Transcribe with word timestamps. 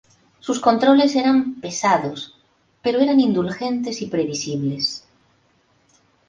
Sus 0.39 0.59
controles 0.59 1.15
eran 1.15 1.61
pesados, 1.61 2.35
pero 2.81 2.99
eran 3.01 3.19
indulgentes 3.19 4.01
y 4.01 4.07
previsibles. 4.07 5.05